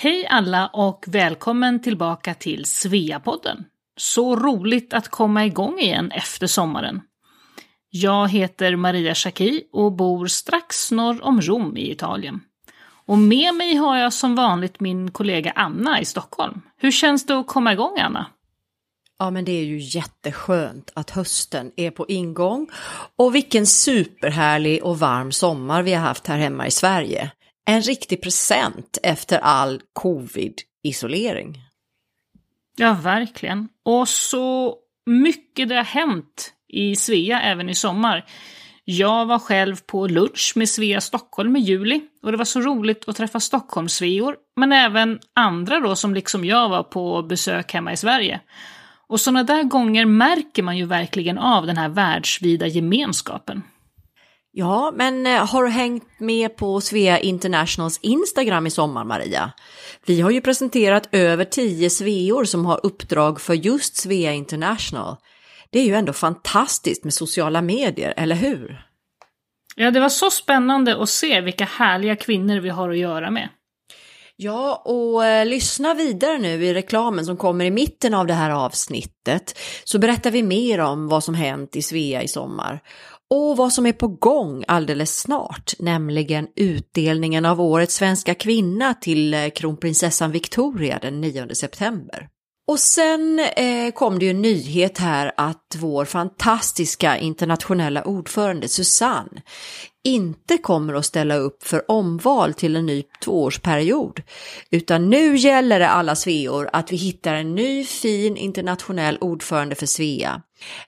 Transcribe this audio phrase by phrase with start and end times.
[0.00, 3.64] Hej alla och välkommen tillbaka till Sveapodden.
[3.96, 7.00] Så roligt att komma igång igen efter sommaren.
[7.90, 12.40] Jag heter Maria Schacki och bor strax norr om Rom i Italien.
[13.06, 16.60] Och med mig har jag som vanligt min kollega Anna i Stockholm.
[16.76, 18.26] Hur känns det att komma igång Anna?
[19.18, 22.68] Ja, men det är ju jätteskönt att hösten är på ingång
[23.16, 27.30] och vilken superhärlig och varm sommar vi har haft här hemma i Sverige.
[27.68, 31.58] En riktig present efter all covid-isolering.
[32.76, 33.68] Ja, verkligen.
[33.84, 38.24] Och så mycket det har hänt i Svea även i sommar.
[38.84, 43.08] Jag var själv på lunch med Svea Stockholm i juli och det var så roligt
[43.08, 47.96] att träffa Stockholmssveor, men även andra då som liksom jag var på besök hemma i
[47.96, 48.40] Sverige.
[49.06, 53.62] Och sådana där gånger märker man ju verkligen av den här världsvida gemenskapen.
[54.52, 59.52] Ja, men eh, har du hängt med på Svea Internationals Instagram i sommar, Maria?
[60.06, 65.16] Vi har ju presenterat över tio sveor som har uppdrag för just Svea International.
[65.70, 68.84] Det är ju ändå fantastiskt med sociala medier, eller hur?
[69.76, 73.48] Ja, det var så spännande att se vilka härliga kvinnor vi har att göra med.
[74.36, 78.50] Ja, och eh, lyssna vidare nu i reklamen som kommer i mitten av det här
[78.50, 82.80] avsnittet så berättar vi mer om vad som hänt i Svea i sommar
[83.30, 89.34] och vad som är på gång alldeles snart, nämligen utdelningen av årets svenska kvinna till
[89.34, 92.28] eh, kronprinsessan Victoria den 9 september.
[92.68, 99.42] Och sen eh, kom det ju en nyhet här att vår fantastiska internationella ordförande Susanne
[100.08, 104.22] inte kommer att ställa upp för omval till en ny tvåårsperiod.
[104.70, 109.86] Utan nu gäller det alla Sveor att vi hittar en ny fin internationell ordförande för
[109.86, 110.42] Svea.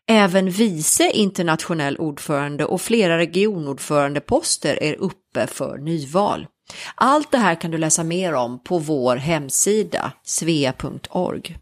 [0.08, 6.46] Även vice internationell ordförande och flera regionordförandeposter är uppe för nyval.
[6.94, 11.56] Allt det här kan du läsa mer om på vår hemsida svea.org.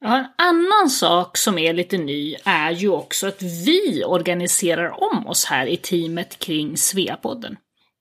[0.00, 5.26] Ja, en annan sak som är lite ny är ju också att vi organiserar om
[5.26, 7.56] oss här i teamet kring Sveapodden.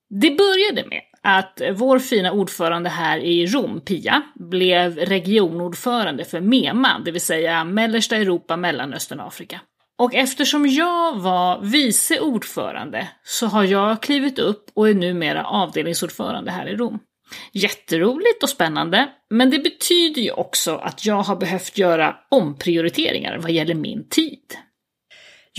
[0.10, 7.02] Det började med att vår fina ordförande här i Rom, Pia, blev regionordförande för MEMA,
[7.06, 9.62] det vill säga Mellersta Europa, Mellanöstern och Afrika.
[9.98, 16.52] Och eftersom jag var vice ordförande så har jag klivit upp och är numera avdelningsordförande
[16.52, 17.00] här i Rom.
[17.52, 23.52] Jätteroligt och spännande, men det betyder ju också att jag har behövt göra omprioriteringar vad
[23.52, 24.42] gäller min tid.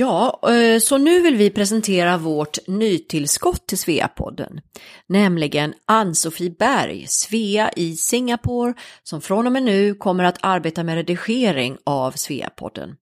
[0.01, 4.61] Ja, eh, så nu vill vi presentera vårt nytillskott till Sveapodden,
[5.07, 10.95] nämligen Ann-Sofie Berg, Svea i Singapore, som från och med nu kommer att arbeta med
[10.95, 12.95] redigering av Sveapodden.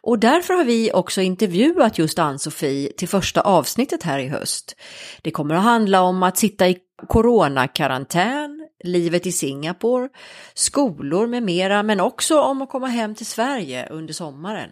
[0.00, 4.76] Och därför har vi också intervjuat just Ann-Sofie till första avsnittet här i höst.
[5.22, 6.78] Det kommer att handla om att sitta i
[7.08, 10.08] coronakarantän, livet i Singapore,
[10.54, 14.70] skolor med mera, men också om att komma hem till Sverige under sommaren.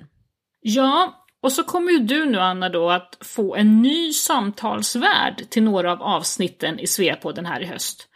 [0.60, 5.62] Ja, och så kommer ju du nu Anna då att få en ny samtalsvärd till
[5.62, 8.08] några av avsnitten i Sveapodden här i höst.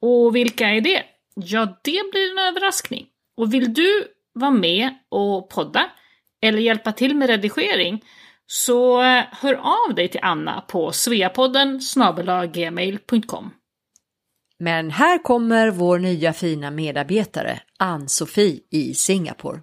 [0.00, 1.02] Och vilka är det?
[1.34, 3.06] Ja, det blir en överraskning.
[3.36, 5.90] Och vill du vara med och podda
[6.42, 8.04] eller hjälpa till med redigering
[8.46, 11.80] så hör av dig till Anna på sveapodden
[12.52, 13.50] gmail.com.
[14.58, 19.60] Men här kommer vår nya fina medarbetare Ann-Sofie i Singapore.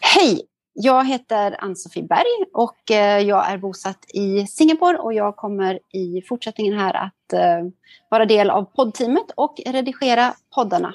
[0.00, 0.46] Hej!
[0.72, 6.22] Jag heter Ann-Sofie Berg och eh, jag är bosatt i Singapore och jag kommer i
[6.28, 7.70] fortsättningen här att eh,
[8.08, 10.94] vara del av poddteamet och redigera poddarna.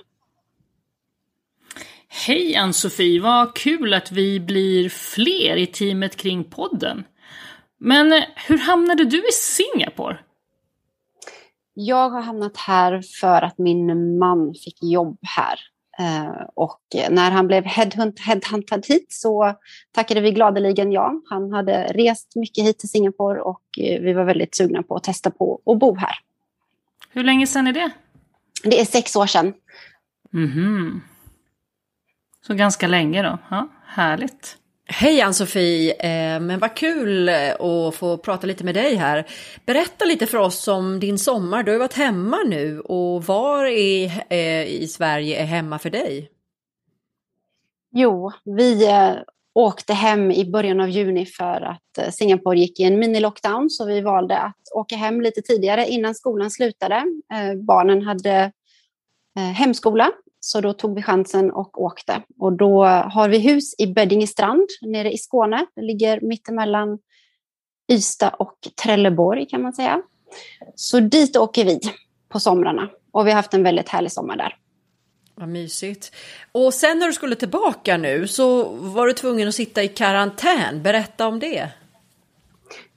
[2.07, 7.03] Hej Ann-Sofie, vad kul att vi blir fler i teamet kring podden.
[7.77, 10.17] Men eh, hur hamnade du i Singapore?
[11.77, 15.59] Jag har hamnat här för att min man fick jobb här.
[15.99, 19.53] Eh, och när han blev headhunt, headhuntad hit så
[19.91, 21.22] tackade vi gladeligen ja.
[21.29, 25.03] Han hade rest mycket hit till Singapore och eh, vi var väldigt sugna på att
[25.03, 26.16] testa på att bo här.
[27.09, 27.91] Hur länge sedan är det?
[28.63, 29.53] Det är sex år sedan.
[30.31, 31.01] Mhm.
[32.47, 33.37] Så ganska länge då.
[33.49, 34.57] Ja, härligt.
[34.87, 39.28] Hej Ann-Sofie, eh, men vad kul eh, att få prata lite med dig här.
[39.66, 41.64] Berätta lite för oss om din sommar.
[41.64, 46.29] Du har varit hemma nu och var i, eh, i Sverige är hemma för dig?
[47.91, 48.90] Jo, vi
[49.53, 54.02] åkte hem i början av juni för att Singapore gick i en mini-lockdown så vi
[54.02, 57.03] valde att åka hem lite tidigare innan skolan slutade.
[57.67, 58.52] Barnen hade
[59.35, 60.11] hemskola
[60.45, 62.21] så då tog vi chansen och åkte.
[62.39, 65.65] Och då har vi hus i Beddingestrand nere i Skåne.
[65.75, 66.99] Det ligger mittemellan
[67.91, 70.01] Ystad och Trelleborg kan man säga.
[70.75, 71.79] Så dit åker vi
[72.29, 74.57] på somrarna och vi har haft en väldigt härlig sommar där.
[75.35, 76.11] Vad mysigt.
[76.51, 80.83] Och sen när du skulle tillbaka nu så var du tvungen att sitta i karantän.
[80.83, 81.69] Berätta om det.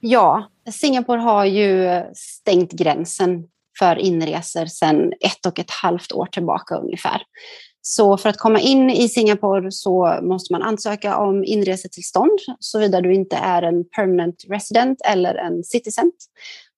[0.00, 3.48] Ja, Singapore har ju stängt gränsen
[3.78, 7.22] för inresor sedan ett och ett halvt år tillbaka ungefär.
[7.80, 13.14] Så för att komma in i Singapore så måste man ansöka om inresetillstånd såvida du
[13.14, 16.12] inte är en permanent resident eller en citizen.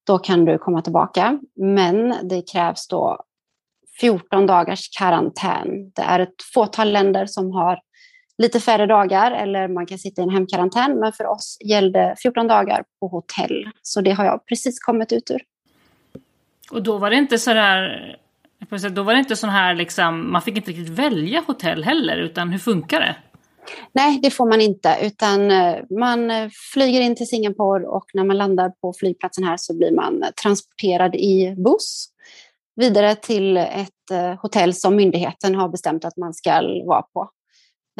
[0.07, 1.41] Då kan du komma tillbaka.
[1.57, 3.21] Men det krävs då
[4.01, 5.91] 14 dagars karantän.
[5.95, 7.79] Det är ett fåtal länder som har
[8.39, 11.01] lite färre dagar eller man kan sitta i en hemkarantän.
[11.01, 13.69] Men för oss gällde 14 dagar på hotell.
[13.83, 15.41] Så det har jag precis kommit ut ur.
[16.71, 18.17] Och då var det inte sådär,
[18.91, 22.51] då var det inte sån här liksom, man fick inte riktigt välja hotell heller, utan
[22.51, 23.17] hur funkar det?
[23.93, 28.25] Nej, det får man inte, utan eh, man eh, flyger in till Singapore och när
[28.25, 32.09] man landar på flygplatsen här så blir man transporterad i buss
[32.77, 36.51] vidare till ett eh, hotell som myndigheten har bestämt att man ska
[36.87, 37.31] vara på.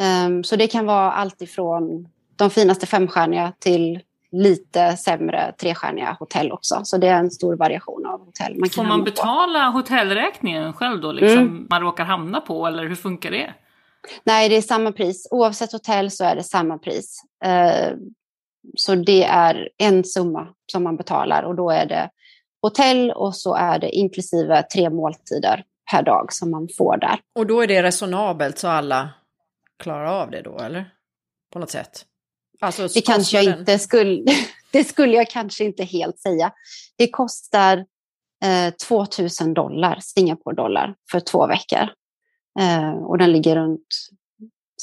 [0.01, 3.99] Ehm, så det kan vara allt ifrån de finaste femstjärniga till
[4.31, 6.81] lite sämre trestjärniga hotell också.
[6.83, 8.59] Så det är en stor variation av hotell.
[8.59, 9.77] Man Får man betala på.
[9.77, 11.67] hotellräkningen själv då, liksom mm.
[11.69, 13.53] man råkar hamna på, eller hur funkar det?
[14.23, 15.27] Nej, det är samma pris.
[15.31, 17.21] Oavsett hotell så är det samma pris.
[17.43, 17.99] Ehm,
[18.77, 22.09] så det är en summa som man betalar och då är det
[22.61, 27.19] hotell och så är det inklusive tre måltider per dag som man får där.
[27.35, 29.09] Och då är det resonabelt så alla
[29.79, 30.85] klarar av det då, eller?
[31.53, 32.05] På något sätt?
[32.61, 34.25] Alltså, det kanske jag inte skulle,
[34.71, 36.51] det skulle jag kanske inte helt säga.
[36.97, 37.85] Det kostar
[38.43, 41.89] eh, 2000 dollar, Singapore-dollar, för två veckor.
[42.59, 43.87] Eh, och den ligger runt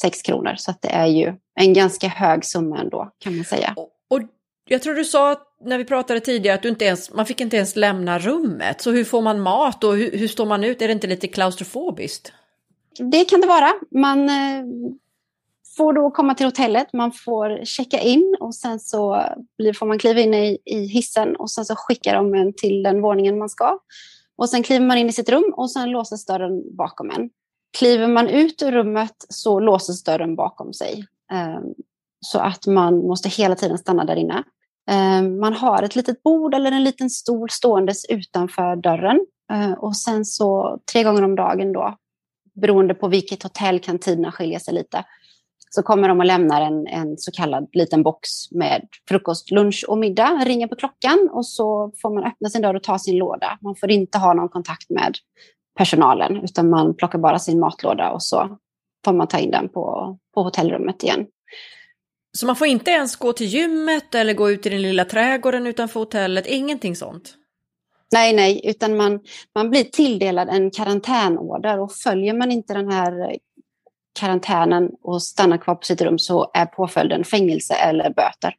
[0.00, 3.74] 6 kronor, så det är ju en ganska hög summa ändå, kan man säga.
[3.76, 4.20] Och, och
[4.64, 7.56] jag tror du sa när vi pratade tidigare att du inte ens, man fick inte
[7.56, 8.80] ens lämna rummet.
[8.80, 10.82] Så hur får man mat och hur, hur står man ut?
[10.82, 12.32] Är det inte lite klaustrofobiskt?
[12.98, 13.72] Det kan det vara.
[13.90, 14.64] Man eh,
[15.78, 19.24] får då komma till hotellet, man får checka in och sen så
[19.58, 22.82] blir, får man kliva in i, i hissen och sen så skickar de en till
[22.82, 23.78] den våningen man ska.
[24.36, 27.30] Och sen kliver man in i sitt rum och sen låses dörren bakom en.
[27.78, 31.06] Kliver man ut ur rummet så låses dörren bakom sig.
[31.32, 31.74] Ehm,
[32.20, 34.44] så att man måste hela tiden stanna där inne.
[34.90, 39.26] Ehm, man har ett litet bord eller en liten stol ståendes utanför dörren.
[39.52, 41.96] Ehm, och sen så tre gånger om dagen då,
[42.54, 45.04] beroende på vilket hotell kan tiderna skilja sig lite,
[45.70, 49.98] så kommer de och lämnar en, en så kallad liten box med frukost, lunch och
[49.98, 50.42] middag.
[50.46, 53.58] Ringer på klockan och så får man öppna sin dörr och ta sin låda.
[53.60, 55.14] Man får inte ha någon kontakt med
[55.78, 58.58] personalen utan man plockar bara sin matlåda och så
[59.04, 61.26] får man ta in den på, på hotellrummet igen.
[62.36, 65.66] Så man får inte ens gå till gymmet eller gå ut i den lilla trädgården
[65.66, 67.34] utanför hotellet, ingenting sånt?
[68.12, 69.20] Nej, nej, utan man,
[69.54, 73.38] man blir tilldelad en karantänorder och följer man inte den här
[74.18, 78.54] karantänen och stannar kvar på sitt rum så är påföljden fängelse eller böter.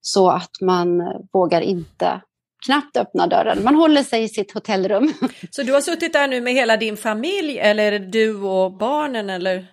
[0.00, 1.02] Så att man
[1.32, 2.20] vågar inte
[2.66, 3.64] knappt öppna dörren.
[3.64, 5.12] Man håller sig i sitt hotellrum.
[5.50, 8.72] Så du har suttit där nu med hela din familj eller är det du och
[8.72, 9.66] barnen eller?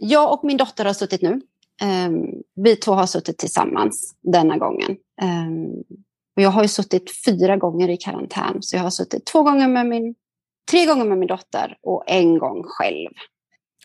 [0.00, 1.40] Jag och min dotter har suttit nu.
[1.82, 4.96] Um, vi två har suttit tillsammans denna gången.
[6.36, 8.62] Och jag har ju suttit fyra gånger i karantän.
[8.62, 10.14] Så jag har suttit två gånger med min,
[10.70, 13.10] tre gånger med min dotter och en gång själv.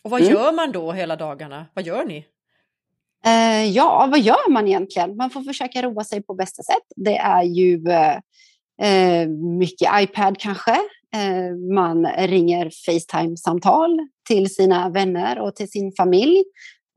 [0.03, 0.33] Och vad mm.
[0.33, 1.65] gör man då hela dagarna?
[1.73, 2.25] Vad gör ni?
[3.27, 5.15] Uh, ja, vad gör man egentligen?
[5.15, 6.83] Man får försöka roa sig på bästa sätt.
[6.95, 9.27] Det är ju uh,
[9.59, 10.71] mycket iPad kanske.
[11.15, 16.43] Uh, man ringer Facetime-samtal till sina vänner och till sin familj.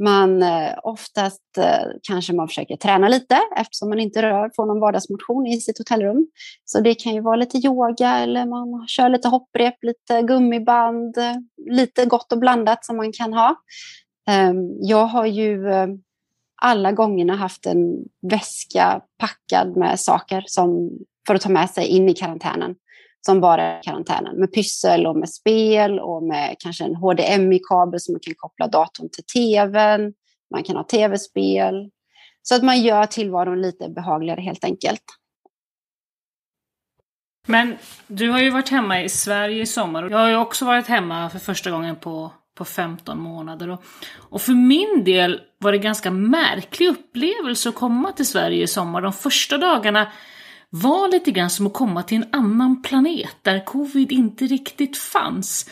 [0.03, 4.81] Man eh, oftast eh, kanske man försöker träna lite eftersom man inte rör, får någon
[4.81, 6.27] vardagsmotion i sitt hotellrum.
[6.65, 11.35] Så det kan ju vara lite yoga eller man kör lite hopprep, lite gummiband, eh,
[11.71, 13.57] lite gott och blandat som man kan ha.
[14.29, 15.65] Ehm, jag har ju
[16.63, 20.91] alla gångerna haft en väska packad med saker som,
[21.27, 22.75] för att ta med sig in i karantänen
[23.27, 28.15] som bara är karantänen med pyssel och med spel och med kanske en HDMI-kabel som
[28.15, 30.13] man kan koppla datorn till tvn.
[30.51, 31.91] Man kan ha tv-spel.
[32.43, 35.03] Så att man gör tillvaron lite behagligare helt enkelt.
[37.47, 37.77] Men
[38.07, 40.87] du har ju varit hemma i Sverige i sommar och jag har ju också varit
[40.87, 43.71] hemma för första gången på, på 15 månader.
[43.71, 43.83] Och,
[44.19, 49.01] och för min del var det ganska märklig upplevelse att komma till Sverige i sommar.
[49.03, 50.13] De första dagarna
[50.83, 55.71] var lite grann som att komma till en annan planet där covid inte riktigt fanns.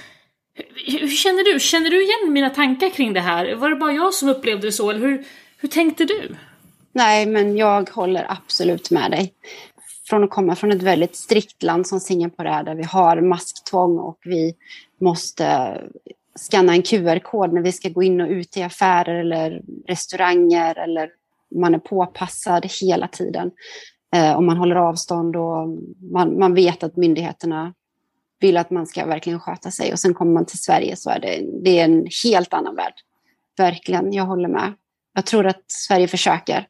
[0.87, 1.61] Hur, hur, känner du?
[1.61, 3.55] Känner du igen mina tankar kring det här?
[3.55, 5.25] Var det bara jag som upplevde det så, eller hur,
[5.57, 6.37] hur tänkte du?
[6.93, 9.35] Nej, men jag håller absolut med dig.
[10.09, 13.99] från att komma från ett väldigt strikt land som Singapore är, där vi har masktvång
[13.99, 14.55] och vi
[15.01, 15.79] måste
[16.37, 21.11] skanna en QR-kod när vi ska gå in och ut i affärer eller restauranger eller
[21.61, 23.51] man är påpassad hela tiden.
[24.15, 25.69] Eh, om man håller avstånd och
[26.13, 27.75] man, man vet att myndigheterna
[28.41, 29.93] vill att man ska verkligen sköta sig.
[29.93, 32.95] Och sen kommer man till Sverige så är det, det är en helt annan värld.
[33.57, 34.73] Verkligen, jag håller med.
[35.15, 36.67] Jag tror att Sverige försöker,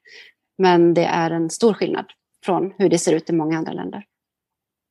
[0.59, 2.05] men det är en stor skillnad
[2.45, 4.05] från hur det ser ut i många andra länder.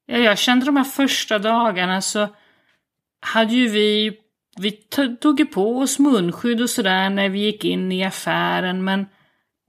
[0.05, 2.27] Ja, jag kände de här första dagarna så
[3.22, 4.17] hade ju vi,
[4.58, 4.72] vi
[5.20, 9.05] tog ju på oss munskydd och sådär när vi gick in i affären, men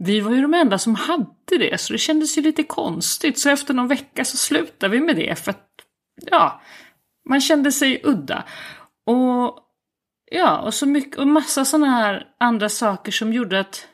[0.05, 3.39] vi var ju de enda som hade det, så det kändes ju lite konstigt.
[3.39, 5.67] Så efter någon vecka så slutade vi med det, för att,
[6.31, 6.61] ja,
[7.29, 8.45] man kände sig udda.
[9.07, 9.59] Och
[10.31, 13.87] ja, och så mycket, och massa sådana här andra saker som gjorde att,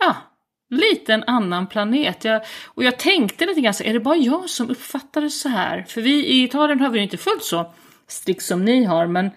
[0.00, 0.16] ja,
[0.70, 2.24] lite en annan planet.
[2.24, 5.48] Jag, och jag tänkte lite grann så är det bara jag som uppfattar det så
[5.48, 5.82] här?
[5.88, 7.72] För vi i Italien har vi inte fullt så
[8.08, 9.30] strikt som ni har, men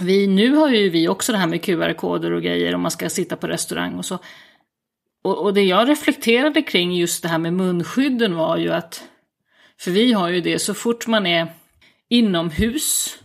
[0.00, 3.08] vi, nu har ju vi också det här med QR-koder och grejer om man ska
[3.08, 4.18] sitta på restaurang och så.
[5.22, 9.04] Och, och, det jag reflekterade kring just det här med munskydden var ju att,
[9.80, 11.52] för vi har ju det så fort man är
[12.08, 13.18] inomhus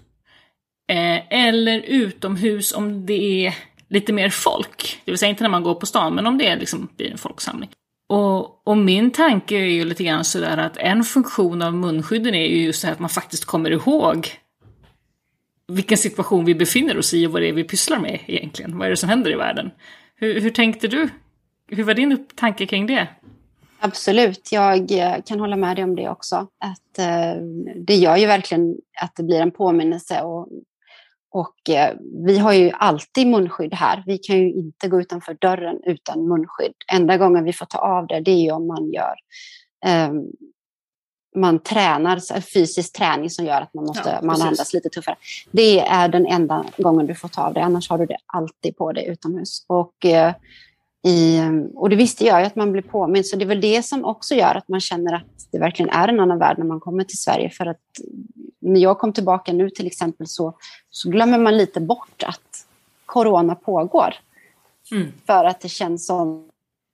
[0.88, 3.56] eh, eller utomhus om det är
[3.90, 5.02] lite mer folk.
[5.06, 7.12] Det vill säga inte när man går på stan, men om det är liksom, blir
[7.12, 7.70] en folksamling.
[8.10, 12.46] Och, och, min tanke är ju lite grann sådär att en funktion av munskydden är
[12.46, 14.30] ju just det här att man faktiskt kommer ihåg
[15.68, 18.78] vilken situation vi befinner oss i och vad det är vi pysslar med egentligen.
[18.78, 19.72] Vad är det som händer i världen?
[20.16, 21.10] Hur, hur tänkte du?
[21.68, 23.08] Hur var din tanke kring det?
[23.80, 26.36] Absolut, jag eh, kan hålla med dig om det också.
[26.36, 27.42] Att, eh,
[27.76, 30.22] det gör ju verkligen att det blir en påminnelse.
[30.22, 30.48] Och,
[31.32, 31.96] och eh,
[32.26, 34.04] vi har ju alltid munskydd här.
[34.06, 36.74] Vi kan ju inte gå utanför dörren utan munskydd.
[36.94, 39.16] Enda gången vi får ta av det, det är ju om man gör
[39.86, 40.12] eh,
[41.36, 45.16] man tränar, fysisk träning som gör att man, måste, ja, man andas lite tuffare.
[45.52, 48.78] Det är den enda gången du får ta av det, annars har du det alltid
[48.78, 49.66] på dig utomhus.
[49.68, 50.34] Och eh,
[51.06, 51.42] i,
[51.76, 54.06] och det visste jag ju att man blir påmind, så det är väl det som
[54.06, 57.04] också gör att man känner att det verkligen är en annan värld när man kommer
[57.04, 57.50] till Sverige.
[57.50, 57.82] För att
[58.62, 60.58] när jag kom tillbaka nu till exempel så,
[60.90, 62.68] så glömmer man lite bort att
[63.06, 64.16] corona pågår.
[64.92, 65.12] Mm.
[65.26, 66.50] För att det känns som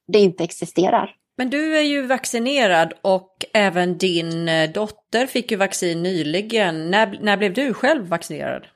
[0.08, 1.16] det inte existerar.
[1.38, 6.92] Men du är ju vaccinerad och även din eh, dotter fick ju vaccin nyligen.
[6.92, 8.68] När, när blev du själv vaccinerad?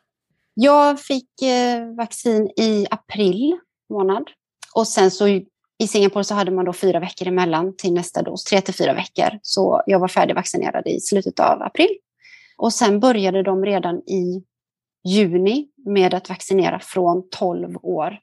[0.53, 3.57] Jag fick eh, vaccin i april
[3.89, 4.29] månad.
[4.75, 5.27] Och sen så
[5.77, 8.93] i Singapore så hade man då fyra veckor emellan till nästa dos, tre till fyra
[8.93, 9.39] veckor.
[9.41, 11.97] Så jag var färdigvaccinerad i slutet av april.
[12.57, 14.43] Och sen började de redan i
[15.07, 18.19] juni med att vaccinera från 12 år.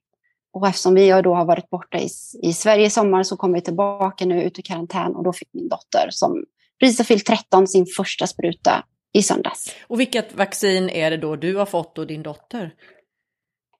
[0.53, 2.09] Och eftersom vi då har varit borta i,
[2.43, 5.49] i Sverige i sommar så kom vi tillbaka nu ut ur karantän och då fick
[5.53, 6.45] min dotter som
[6.81, 9.75] precis har fyllt 13 sin första spruta i söndags.
[9.87, 12.75] Och vilket vaccin är det då du har fått och din dotter?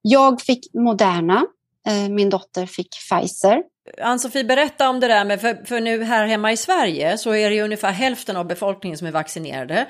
[0.03, 1.47] Jag fick Moderna
[1.87, 3.63] Eh, min dotter fick Pfizer.
[4.03, 7.51] Ann-Sofie, berätta om det där med, för, för nu här hemma i Sverige så är
[7.51, 9.87] det ju ungefär hälften av befolkningen som är vaccinerade.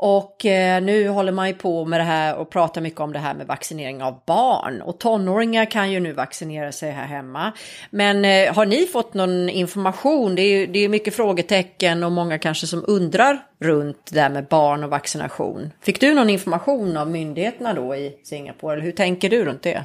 [0.00, 3.18] Och eh, nu håller man ju på med det här och pratar mycket om det
[3.18, 4.82] här med vaccinering av barn.
[4.82, 7.52] Och tonåringar kan ju nu vaccinera sig här hemma.
[7.90, 10.34] Men eh, har ni fått någon information?
[10.34, 14.30] Det är ju det är mycket frågetecken och många kanske som undrar runt det här
[14.30, 15.72] med barn och vaccination.
[15.82, 18.72] Fick du någon information av myndigheterna då i Singapore?
[18.72, 19.84] Eller hur tänker du runt det?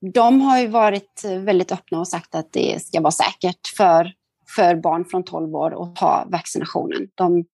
[0.00, 4.12] De har ju varit väldigt öppna och sagt att det ska vara säkert för,
[4.56, 7.08] för barn från 12 år att ta vaccinationen.
[7.14, 7.44] De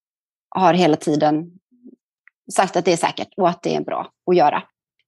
[0.49, 1.51] har hela tiden
[2.53, 4.63] sagt att det är säkert och att det är bra att göra.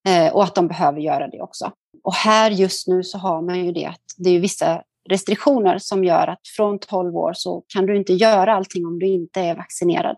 [0.09, 1.73] Eh, och att de behöver göra det också.
[2.05, 6.05] Och här just nu så har man ju det att det är vissa restriktioner som
[6.05, 9.57] gör att från 12 år så kan du inte göra allting om du inte är
[9.57, 10.17] vaccinerad.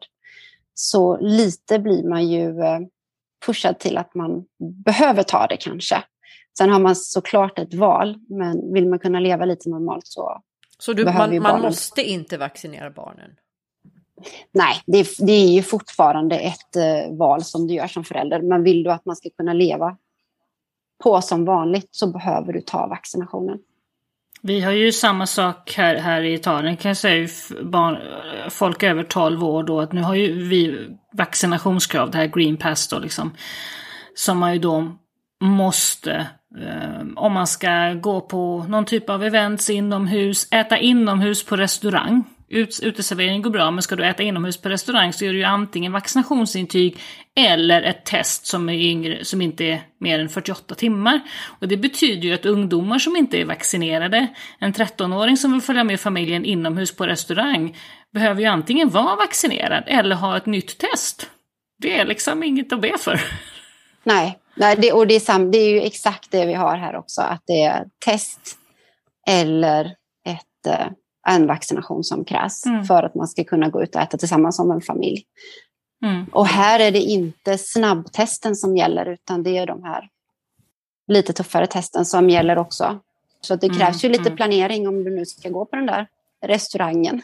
[0.75, 2.81] Så lite blir man ju eh,
[3.47, 4.45] pushad till att man
[4.85, 6.03] behöver ta det kanske.
[6.59, 10.43] Sen har man såklart ett val, men vill man kunna leva lite normalt så
[10.79, 13.31] Så du, man, man måste inte vaccinera barnen?
[14.53, 18.43] Nej, det är, det är ju fortfarande ett uh, val som du gör som förälder.
[18.43, 19.97] Men vill du att man ska kunna leva
[21.05, 23.59] på som vanligt så behöver du ta vaccinationen.
[24.43, 27.29] Vi har ju samma sak här, här i Italien kan jag säga,
[27.63, 27.99] barn,
[28.51, 32.89] folk över 12 år då, att nu har ju vi vaccinationskrav, det här green pass
[32.89, 33.37] då liksom,
[34.15, 34.97] som man ju då
[35.41, 36.27] måste
[36.61, 42.25] eh, om man ska gå på någon typ av events inomhus, äta inomhus på restaurang.
[42.51, 45.45] Ut, uteservering går bra, men ska du äta inomhus på restaurang så är det ju
[45.45, 46.99] antingen vaccinationsintyg
[47.37, 51.21] eller ett test som, är yngre, som inte är mer än 48 timmar.
[51.61, 54.27] Och det betyder ju att ungdomar som inte är vaccinerade,
[54.59, 57.77] en 13-åring som vill följa med familjen inomhus på restaurang,
[58.13, 61.31] behöver ju antingen vara vaccinerad eller ha ett nytt test.
[61.79, 63.21] Det är liksom inget att be för.
[64.05, 66.97] Nej, Nej det, och det är, sam, det är ju exakt det vi har här
[66.97, 68.59] också, att det är test
[69.29, 69.85] eller
[70.25, 70.87] ett, eh,
[71.29, 72.85] en vaccination som krävs mm.
[72.85, 75.25] för att man ska kunna gå ut och äta tillsammans som en familj.
[76.05, 76.27] Mm.
[76.33, 80.09] Och här är det inte snabbtesten som gäller utan det är de här
[81.07, 82.99] lite tuffare testen som gäller också.
[83.41, 84.37] Så det mm, krävs ju lite mm.
[84.37, 86.07] planering om du nu ska gå på den där
[86.47, 87.23] restaurangen.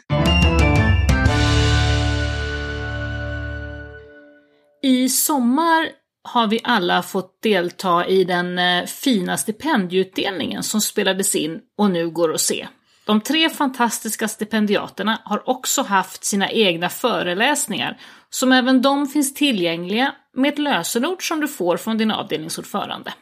[4.81, 5.89] I sommar
[6.25, 12.09] har vi alla fått delta i den eh, fina stipendieutdelningen som spelades in och nu
[12.09, 12.67] går att se.
[13.05, 17.97] De tre fantastiska stipendiaterna har också haft sina egna föreläsningar
[18.29, 23.13] som även de finns tillgängliga med ett lösenord som du får från din avdelningsordförande.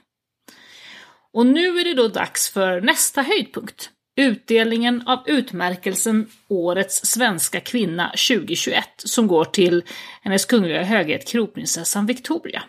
[1.34, 3.90] Och nu är det då dags för nästa höjdpunkt.
[4.16, 9.84] Utdelningen av utmärkelsen Årets svenska kvinna 2021 som går till
[10.22, 12.64] Hennes Kungliga Höghet Kronprinsessan Victoria.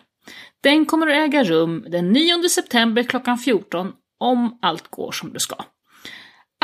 [0.65, 5.39] Den kommer att äga rum den 9 september klockan 14 om allt går som det
[5.39, 5.55] ska.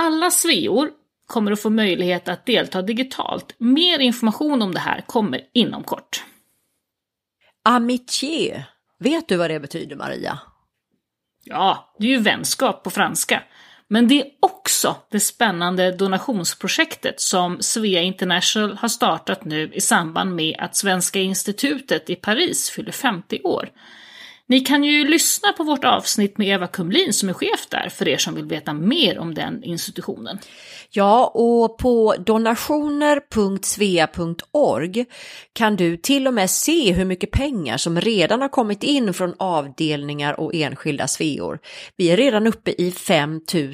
[0.01, 0.91] Alla sveor
[1.27, 3.55] kommer att få möjlighet att delta digitalt.
[3.57, 6.23] Mer information om det här kommer inom kort.
[7.63, 8.63] Amitié,
[8.99, 10.39] vet du vad det betyder Maria?
[11.43, 13.43] Ja, det är ju vänskap på franska.
[13.93, 20.35] Men det är också det spännande donationsprojektet som Svea International har startat nu i samband
[20.35, 23.69] med att Svenska institutet i Paris fyller 50 år.
[24.51, 28.07] Ni kan ju lyssna på vårt avsnitt med Eva Kumlin som är chef där för
[28.07, 30.39] er som vill veta mer om den institutionen.
[30.89, 35.05] Ja, och på donationer.svea.org
[35.53, 39.35] kan du till och med se hur mycket pengar som redan har kommit in från
[39.39, 41.59] avdelningar och enskilda sveor.
[41.97, 43.73] Vi är redan uppe i 5 000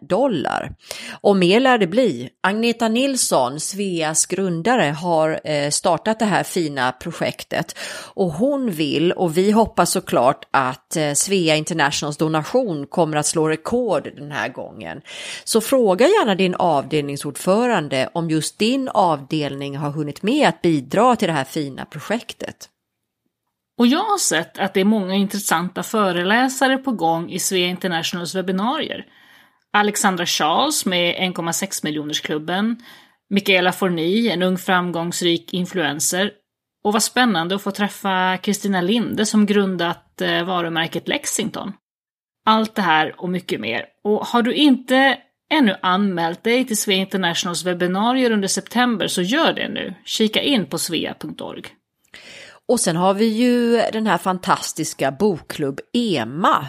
[0.00, 0.74] dollar.
[1.20, 2.28] Och mer lär det bli.
[2.40, 7.78] Agneta Nilsson, Sveas grundare, har eh, startat det här fina projektet
[8.14, 10.11] och hon vill, och vi hoppas såklart
[10.50, 15.00] att eh, Svea Internationals donation kommer att slå rekord den här gången.
[15.44, 21.16] Så fråga gärna din din avdelningsordförande om just din avdelning har hunnit med att bidra
[21.16, 22.68] till det här fina projektet.
[23.78, 28.34] Och jag har sett att det är många intressanta föreläsare på gång i Svea Internationals
[28.34, 29.06] webbinarier.
[29.72, 32.76] Alexandra Charles med 1,6 miljonersklubben,
[33.30, 36.30] Michaela Forni, en ung framgångsrik influencer,
[36.84, 41.72] och vad spännande att få träffa Kristina Linde som grundat eh, varumärket Lexington.
[42.46, 43.84] Allt det här och mycket mer.
[44.04, 45.18] Och har du inte
[45.52, 49.94] ännu anmält dig till Svea Internationals webbinarier under september så gör det nu.
[50.04, 51.62] Kika in på svea.org.
[52.68, 56.66] Och sen har vi ju den här fantastiska bokklubb EMA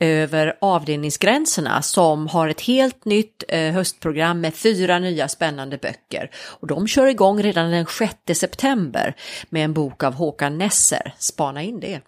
[0.00, 6.30] över avdelningsgränserna som har ett helt nytt eh, höstprogram med fyra nya spännande böcker.
[6.34, 9.14] Och de kör igång redan den 6 september
[9.48, 11.14] med en bok av Håkan Nesser.
[11.18, 12.00] Spana in det.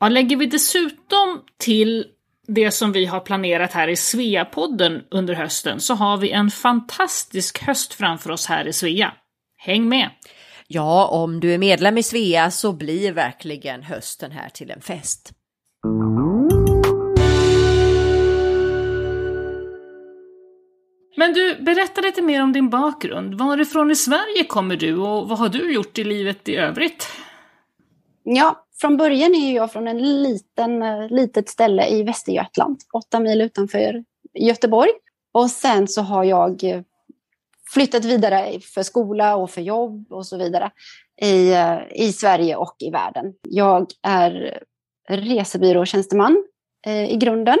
[0.00, 2.06] Ja, lägger vi dessutom till
[2.46, 7.62] det som vi har planerat här i Svea-podden under hösten så har vi en fantastisk
[7.62, 9.12] höst framför oss här i Svea.
[9.56, 10.10] Häng med!
[10.66, 15.32] Ja, om du är medlem i Svea så blir verkligen hösten här till en fest.
[21.18, 23.34] Men du, berätta lite mer om din bakgrund.
[23.34, 27.06] Varifrån i Sverige kommer du och vad har du gjort i livet i övrigt?
[28.22, 33.40] Ja, från början är jag från en liten, eh, litet ställe i Västergötland, åtta mil
[33.40, 34.04] utanför
[34.34, 34.90] Göteborg.
[35.32, 36.80] Och sen så har jag eh,
[37.74, 40.70] flyttat vidare för skola och för jobb och så vidare
[41.22, 43.34] i, eh, i Sverige och i världen.
[43.42, 44.62] Jag är
[45.08, 46.44] resebyråtjänsteman
[46.86, 47.58] eh, i grunden,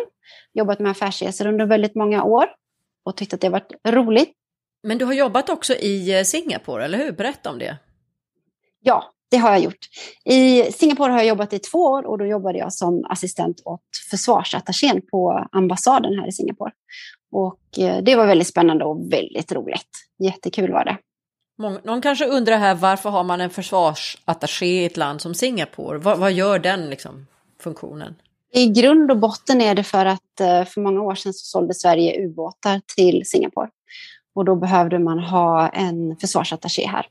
[0.52, 2.57] jobbat med affärsresor under väldigt många år
[3.08, 4.32] och tyckt att det varit roligt.
[4.82, 7.12] Men du har jobbat också i Singapore, eller hur?
[7.12, 7.76] Berätta om det.
[8.80, 9.86] Ja, det har jag gjort.
[10.24, 13.82] I Singapore har jag jobbat i två år och då jobbade jag som assistent åt
[14.10, 16.72] försvarsattachén på ambassaden här i Singapore.
[17.32, 19.90] Och eh, det var väldigt spännande och väldigt roligt.
[20.18, 20.98] Jättekul var det.
[21.84, 25.98] Någon kanske undrar här varför har man en försvarsattaché i ett land som Singapore?
[25.98, 27.26] Vad, vad gör den liksom,
[27.62, 28.14] funktionen?
[28.52, 31.74] I grund och botten är det för att eh, för många år sedan så sålde
[31.74, 33.70] Sverige ubåtar till Singapore.
[34.34, 37.06] Och då behövde man ha en försvarsattaché här.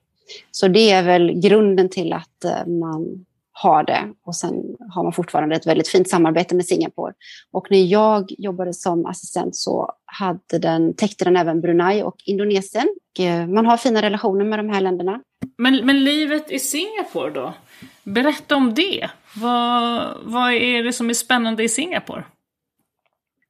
[0.52, 4.13] Så det är väl grunden till att eh, man har det.
[4.26, 7.13] Och sen har man fortfarande ett väldigt fint samarbete med Singapore.
[7.52, 12.88] Och när jag jobbade som assistent så hade den, täckte den även Brunei och Indonesien.
[13.12, 15.21] Och eh, man har fina relationer med de här länderna.
[15.58, 17.54] Men, men livet i Singapore då?
[18.03, 19.09] Berätta om det.
[19.35, 22.23] Vad, vad är det som är spännande i Singapore?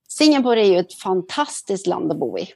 [0.07, 2.47] Singapore är ju ett fantastiskt land att bo i.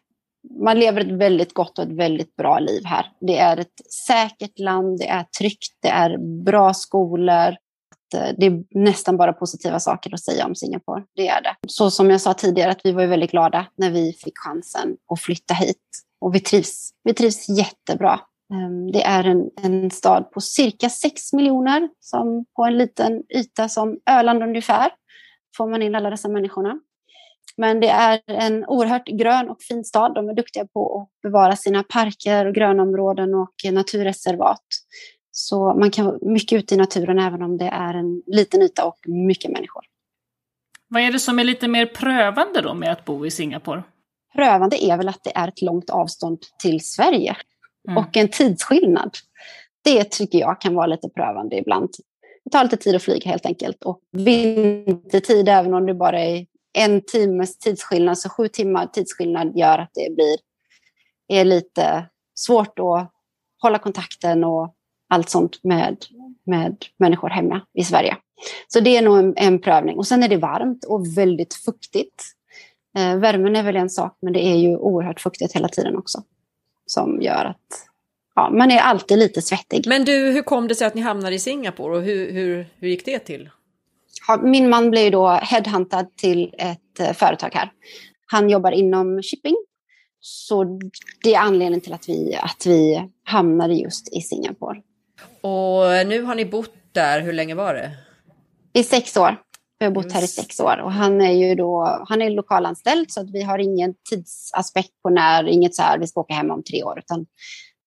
[0.63, 3.11] man lever ett väldigt gott och ett väldigt bra liv här.
[3.21, 7.55] Det är ett säkert land, det är tryggt, det är bra skolor.
[8.11, 11.03] Det är nästan bara positiva saker att säga om Singapore.
[11.15, 11.55] Det är det.
[11.67, 15.21] Så som jag sa tidigare, att vi var väldigt glada när vi fick chansen att
[15.21, 15.77] flytta hit.
[16.21, 18.19] Och vi trivs, vi trivs jättebra.
[18.53, 23.69] Ehm, det är en, en stad på cirka 6 miljoner, som på en liten yta
[23.69, 24.91] som Öland ungefär,
[25.57, 26.79] får man in alla dessa människorna.
[27.57, 30.15] Men det är en oerhört grön och fin stad.
[30.15, 34.65] De är duktiga på att bevara sina parker och grönområden och naturreservat.
[35.31, 38.85] Så man kan vara mycket ute i naturen även om det är en liten yta
[38.85, 39.83] och mycket människor.
[40.87, 43.83] Vad är det som är lite mer prövande då med att bo i Singapore?
[44.35, 47.35] Prövande är väl att det är ett långt avstånd till Sverige
[47.87, 47.97] mm.
[47.97, 49.17] och en tidsskillnad.
[49.83, 51.89] Det tycker jag kan vara lite prövande ibland.
[52.43, 53.83] Det tar lite tid att flyga helt enkelt.
[53.83, 59.77] Och vintertid, även om det bara är en timmes tidsskillnad, så sju timmar tidsskillnad gör
[59.77, 60.37] att det blir
[61.27, 63.11] är lite svårt att
[63.61, 64.75] hålla kontakten och
[65.09, 65.97] allt sånt med,
[66.45, 68.17] med människor hemma i Sverige.
[68.67, 69.97] Så det är nog en, en prövning.
[69.97, 72.23] Och sen är det varmt och väldigt fuktigt.
[72.97, 76.23] Eh, värmen är väl en sak, men det är ju oerhört fuktigt hela tiden också.
[76.91, 77.87] Som gör att
[78.35, 79.87] ja, man är alltid lite svettig.
[79.87, 82.87] Men du, hur kom det sig att ni hamnade i Singapore och hur, hur, hur
[82.87, 83.49] gick det till?
[84.41, 87.71] min man blev då headhuntad till ett eh, företag här.
[88.25, 89.55] Han jobbar inom shipping.
[90.19, 90.79] Så
[91.23, 94.81] det är anledningen till att vi, att vi hamnade just i Singapore.
[95.41, 97.91] Och nu har ni bott där, hur länge var det?
[98.73, 99.37] I sex år.
[99.81, 100.81] Vi har bott här i sex år.
[100.81, 105.09] Och han är ju då, han är lokalanställd så att vi har ingen tidsaspekt på
[105.09, 106.99] när, inget så här, vi ska åka hem om tre år.
[106.99, 107.25] Utan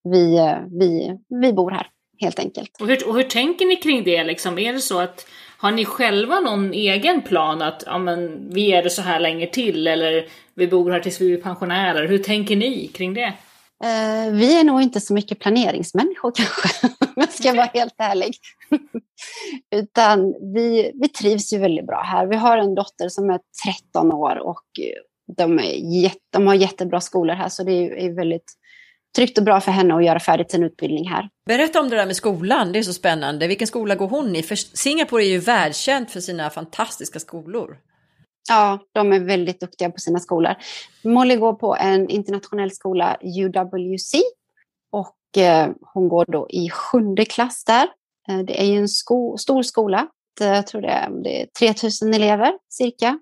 [0.04, 1.86] vi, eh, vi, vi bor här
[2.20, 2.70] helt enkelt.
[2.80, 4.24] Och hur, och hur tänker ni kring det?
[4.24, 4.58] Liksom?
[4.58, 5.26] Är det så att
[5.58, 9.46] har ni själva någon egen plan att ja, men, vi är det så här länge
[9.46, 12.08] till eller vi bor här tills vi blir pensionärer?
[12.08, 13.32] Hur tänker ni kring det?
[13.84, 18.36] Eh, vi är nog inte så mycket planeringsmänniskor kanske, om jag ska vara helt ärlig.
[19.74, 22.26] Utan vi, vi trivs ju väldigt bra här.
[22.26, 23.40] Vi har en dotter som är
[23.92, 27.96] 13 år och eh, de, är jätte, de har jättebra skolor här så det är,
[27.98, 28.52] är väldigt
[29.16, 31.28] tryggt och bra för henne att göra färdigt sin utbildning här.
[31.46, 33.46] Berätta om det där med skolan, det är så spännande.
[33.46, 34.42] Vilken skola går hon i?
[34.42, 37.76] För Singapore är ju världskänt för sina fantastiska skolor.
[38.48, 40.54] Ja, de är väldigt duktiga på sina skolor.
[41.04, 44.14] Molly går på en internationell skola, UWC,
[44.92, 47.88] och eh, hon går då i sjunde klass där.
[48.28, 50.06] Eh, det är ju en sko stor skola.
[50.40, 53.18] Jag tror det är, det är 3000 elever cirka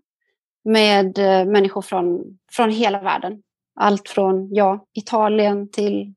[0.64, 3.42] med eh, människor från, från hela världen.
[3.80, 6.14] Allt från ja, Italien till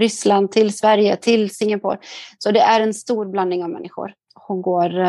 [0.00, 1.98] Ryssland, till Sverige, till Singapore.
[2.38, 4.14] Så det är en stor blandning av människor.
[4.34, 5.00] Hon går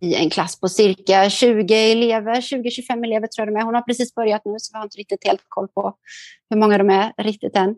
[0.00, 3.64] i en klass på cirka 20 elever, 20-25 elever tror jag de är.
[3.64, 5.94] Hon har precis börjat nu så vi har inte riktigt helt koll på
[6.50, 7.74] hur många de är riktigt än.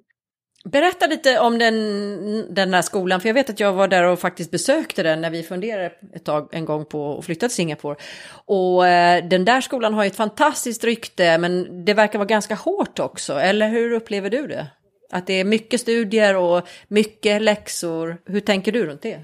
[0.64, 4.18] Berätta lite om den, den här skolan, för jag vet att jag var där och
[4.18, 7.96] faktiskt besökte den när vi funderade ett tag en gång på att flytta till Singapore.
[8.30, 12.54] Och eh, den där skolan har ju ett fantastiskt rykte, men det verkar vara ganska
[12.54, 14.66] hårt också, eller hur upplever du det?
[15.12, 18.18] Att det är mycket studier och mycket läxor.
[18.26, 19.20] Hur tänker du runt det?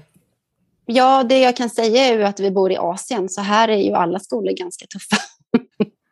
[0.85, 3.77] Ja, det jag kan säga är ju att vi bor i Asien, så här är
[3.77, 5.17] ju alla skolor ganska tuffa.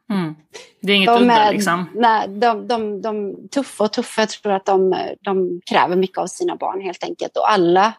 [0.09, 0.35] Mm.
[0.81, 1.85] Det är inget de udda liksom?
[1.95, 6.27] Nej, de, de, de, tuffa och tuffa, jag tror att de, de kräver mycket av
[6.27, 7.37] sina barn helt enkelt.
[7.37, 7.93] Och alla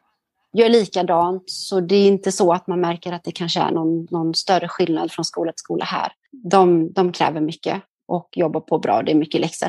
[0.52, 4.06] gör likadant, så det är inte så att man märker att det kanske är någon,
[4.10, 6.12] någon större skillnad från skola till skola här.
[6.50, 9.68] De, de kräver mycket och jobbar på bra, det är mycket läxor.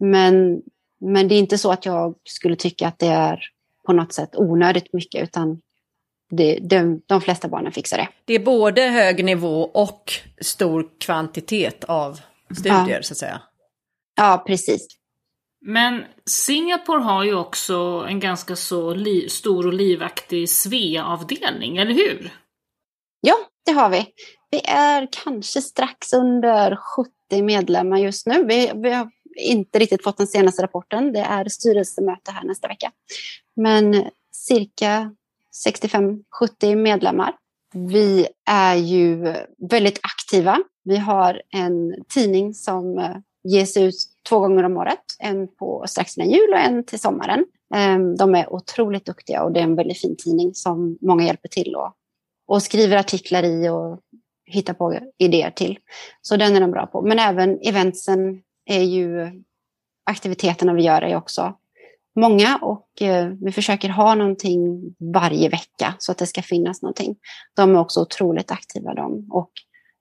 [0.00, 0.62] Men,
[1.00, 3.40] men det är inte så att jag skulle tycka att det är
[3.86, 5.60] på något sätt onödigt mycket, utan
[6.30, 8.08] det, de, de flesta barnen fixar det.
[8.24, 12.20] Det är både hög nivå och stor kvantitet av
[12.58, 13.02] studier ja.
[13.02, 13.42] så att säga.
[14.16, 14.86] Ja, precis.
[15.66, 22.32] Men Singapore har ju också en ganska så stor och livaktig SVE-avdelning, eller hur?
[23.20, 24.06] Ja, det har vi.
[24.50, 28.44] Vi är kanske strax under 70 medlemmar just nu.
[28.44, 31.12] Vi, vi har inte riktigt fått den senaste rapporten.
[31.12, 32.92] Det är styrelsemöte här nästa vecka.
[33.56, 35.14] Men cirka
[35.66, 37.34] 65-70 medlemmar.
[37.74, 39.34] Vi är ju
[39.70, 40.58] väldigt aktiva.
[40.84, 43.94] Vi har en tidning som eh, ges ut
[44.28, 44.98] två gånger om året.
[45.18, 47.44] En på strax innan jul och en till sommaren.
[47.74, 51.48] Ehm, de är otroligt duktiga och det är en väldigt fin tidning som många hjälper
[51.48, 51.92] till och,
[52.46, 54.00] och skriver artiklar i och
[54.46, 55.78] hittar på idéer till.
[56.22, 57.02] Så den är de bra på.
[57.02, 59.42] Men även eventsen är ju
[60.04, 61.54] aktiviteterna vi gör är också
[62.16, 64.82] många och eh, vi försöker ha någonting
[65.14, 67.16] varje vecka så att det ska finnas någonting.
[67.56, 69.50] De är också otroligt aktiva de och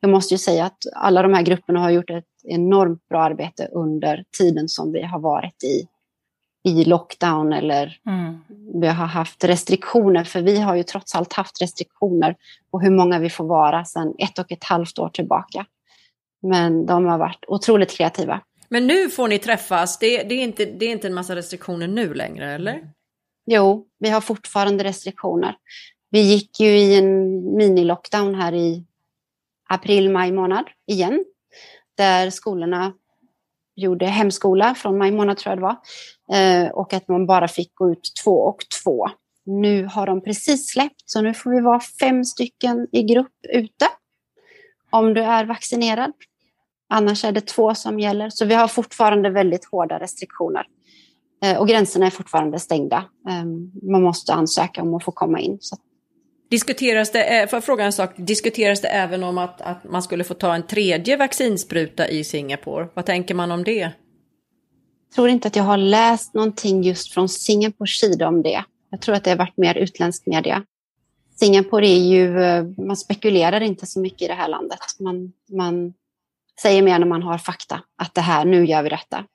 [0.03, 3.67] jag måste ju säga att alla de här grupperna har gjort ett enormt bra arbete
[3.71, 5.87] under tiden som vi har varit i,
[6.69, 8.39] i lockdown eller mm.
[8.81, 10.23] vi har haft restriktioner.
[10.23, 12.35] För vi har ju trots allt haft restriktioner
[12.71, 15.65] på hur många vi får vara sedan ett och ett halvt år tillbaka.
[16.41, 18.41] Men de har varit otroligt kreativa.
[18.73, 21.87] Men nu får ni träffas, det, det, är, inte, det är inte en massa restriktioner
[21.87, 22.89] nu längre, eller?
[23.45, 25.55] Jo, vi har fortfarande restriktioner.
[26.09, 28.85] Vi gick ju i en mini-lockdown här i
[29.69, 31.25] april, maj månad igen.
[31.97, 32.93] Där skolorna
[33.75, 35.77] gjorde hemskola från maj månad tror jag det var.
[36.37, 39.09] Eh, och att man bara fick gå ut två och två.
[39.45, 43.85] Nu har de precis släppt så nu får vi vara fem stycken i grupp ute.
[44.89, 46.13] Om du är vaccinerad.
[46.95, 48.29] Annars är det två som gäller.
[48.29, 50.65] Så vi har fortfarande väldigt hårda restriktioner.
[51.43, 53.05] Eh, och gränserna är fortfarande stängda.
[53.29, 53.45] Eh,
[53.91, 55.57] man måste ansöka om att få komma in.
[55.61, 55.77] Så
[56.49, 60.23] Diskuteras det, för att fråga en sak, diskuteras det även om att, att man skulle
[60.23, 62.87] få ta en tredje vaccinspruta i Singapore?
[62.93, 63.79] Vad tänker man om det?
[63.79, 68.63] Jag tror inte att jag har läst någonting just från Singapores sida om det.
[68.89, 70.63] Jag tror att det har varit mer utländsk media.
[71.39, 74.79] Singapore är ju, eh, man spekulerar inte så mycket i det här landet.
[74.99, 75.93] Man, man
[76.61, 79.25] säger mer när man har fakta, att det här, nu gör vi detta.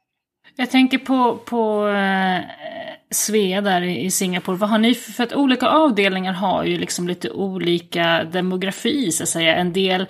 [0.56, 2.40] Jag tänker på, på eh,
[3.10, 4.56] Svea där i Singapore.
[4.56, 9.22] Vad har ni för, för att olika avdelningar har ju liksom lite olika demografi så
[9.22, 9.56] att säga.
[9.56, 10.06] En del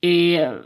[0.00, 0.58] är,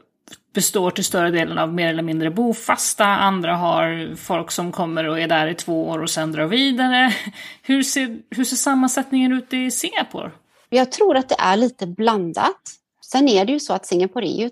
[0.54, 5.20] består till större delen av mer eller mindre bofasta, andra har folk som kommer och
[5.20, 7.14] är där i två år och sen drar vidare.
[7.62, 10.30] Hur ser, hur ser sammansättningen ut i Singapore?
[10.68, 12.79] Jag tror att det är lite blandat.
[13.12, 14.50] Sen är det ju så att Singapore är ju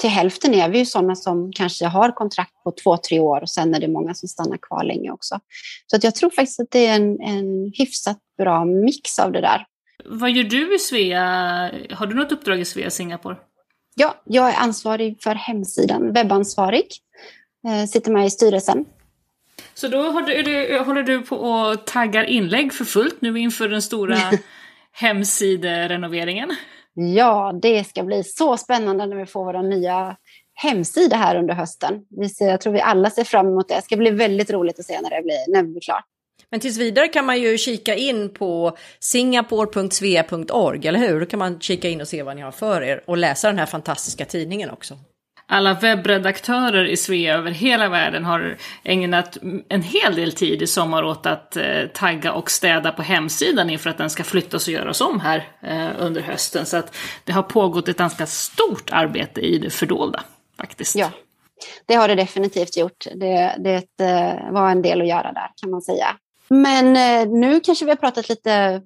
[0.00, 3.50] till hälften är vi ju sådana som kanske har kontrakt på två, tre år och
[3.50, 5.40] sen är det många som stannar kvar länge också.
[5.86, 9.40] Så att jag tror faktiskt att det är en, en hyfsat bra mix av det
[9.40, 9.66] där.
[10.04, 11.22] Vad gör du i Svea?
[11.90, 13.36] Har du något uppdrag i Svea Singapore?
[13.94, 16.86] Ja, jag är ansvarig för hemsidan, webbansvarig.
[17.68, 18.84] Eh, sitter med i styrelsen.
[19.74, 24.18] Så då du, håller du på och taggar inlägg för fullt nu inför den stora
[24.92, 26.56] hemsiderenoveringen?
[26.98, 30.16] Ja, det ska bli så spännande när vi får vår nya
[30.54, 32.00] hemsida här under hösten.
[32.38, 33.74] Jag tror vi alla ser fram emot det.
[33.74, 36.04] Det ska bli väldigt roligt att se när det blir, när det blir klart.
[36.50, 41.20] Men tills vidare kan man ju kika in på singapore.svea.org, eller hur?
[41.20, 43.58] Då kan man kika in och se vad ni har för er och läsa den
[43.58, 44.98] här fantastiska tidningen också
[45.48, 51.02] alla webbredaktörer i Svea över hela världen har ägnat en hel del tid i sommar
[51.02, 55.00] åt att eh, tagga och städa på hemsidan inför att den ska flyttas och göras
[55.00, 56.66] om här eh, under hösten.
[56.66, 60.22] Så att det har pågått ett ganska stort arbete i det fördolda
[60.56, 60.96] faktiskt.
[60.96, 61.10] Ja,
[61.86, 63.06] det har det definitivt gjort.
[63.14, 66.06] Det, det eh, var en del att göra där kan man säga.
[66.48, 68.82] Men eh, nu kanske vi har pratat lite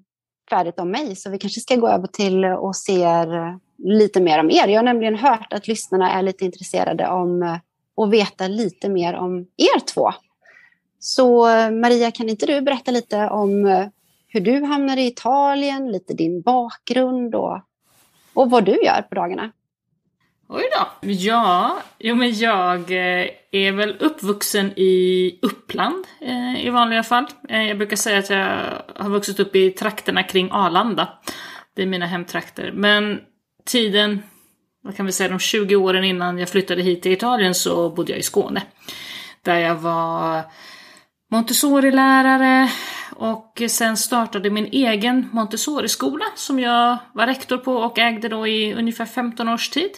[0.51, 4.38] färdigt om mig så vi kanske ska gå över till och se eh, lite mer
[4.38, 4.69] om er.
[4.69, 7.57] Jag har nämligen hört att lyssnarna är lite intresserade om eh,
[7.97, 10.11] att veta lite mer om er två.
[10.99, 13.87] Så eh, Maria, kan inte du berätta lite om eh,
[14.29, 17.61] hur du hamnade i Italien, lite din bakgrund och,
[18.35, 19.53] och vad du gör på dagarna?
[20.49, 21.09] Oj då.
[21.09, 22.90] Ja, jo men jag
[23.51, 26.07] är väl uppvuxen i Uppland
[26.59, 27.27] i vanliga fall.
[27.49, 28.59] Jag brukar säga att jag
[29.05, 31.09] har vuxit upp i trakterna kring Arlanda.
[31.75, 32.73] Det är mina hemtrakter.
[32.75, 33.21] Men
[33.64, 34.23] tiden,
[34.83, 38.12] vad kan vi säga, de 20 åren innan jag flyttade hit till Italien så bodde
[38.12, 38.62] jag i Skåne.
[39.42, 40.42] Där jag var
[41.31, 42.70] Montessori-lärare
[43.16, 48.75] och sen startade min egen Montessori-skola som jag var rektor på och ägde då i
[48.75, 49.90] ungefär 15 års tid.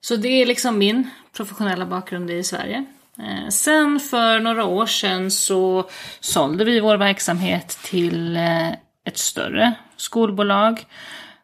[0.00, 2.84] Så det är liksom min professionella bakgrund i Sverige.
[3.18, 5.88] Eh, sen för några år sedan så
[6.20, 8.70] sålde vi vår verksamhet till eh,
[9.04, 10.86] ett större skolbolag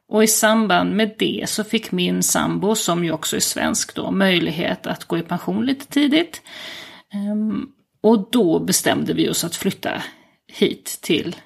[0.08, 4.10] och i samband med det så fick min sambo, som ju också är svensk då,
[4.10, 6.42] möjlighet att gå i pension lite tidigt.
[7.12, 7.68] Ehm,
[8.00, 10.02] och då bestämde vi oss att flytta
[10.52, 11.36] hit till